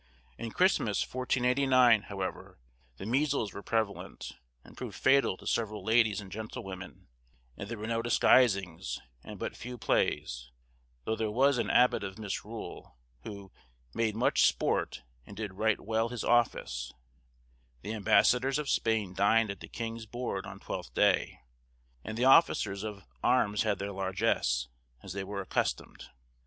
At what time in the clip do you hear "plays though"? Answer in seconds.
9.77-11.15